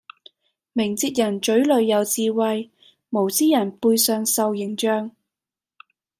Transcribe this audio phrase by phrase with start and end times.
[0.73, 2.71] 明哲人嘴裡有智慧，
[3.11, 5.11] 無知人背上受刑杖